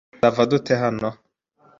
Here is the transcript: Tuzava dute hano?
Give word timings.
Tuzava 0.11 0.45
dute 0.53 0.73
hano? 0.83 1.09